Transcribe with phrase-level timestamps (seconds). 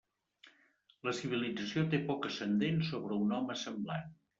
[1.09, 4.15] La civilització té poc ascendent sobre un home semblant.